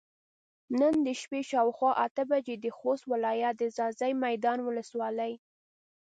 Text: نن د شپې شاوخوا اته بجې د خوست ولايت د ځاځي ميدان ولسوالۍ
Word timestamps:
نن 0.79 0.93
د 1.05 1.07
شپې 1.21 1.41
شاوخوا 1.49 1.91
اته 2.05 2.23
بجې 2.31 2.55
د 2.59 2.65
خوست 2.77 3.03
ولايت 3.11 3.53
د 3.59 3.63
ځاځي 3.77 4.11
ميدان 4.25 4.57
ولسوالۍ 4.63 5.33